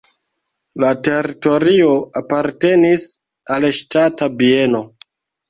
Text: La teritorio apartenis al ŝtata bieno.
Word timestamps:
La 0.83 0.87
teritorio 1.07 1.91
apartenis 2.23 3.05
al 3.59 3.69
ŝtata 3.83 4.31
bieno. 4.43 4.85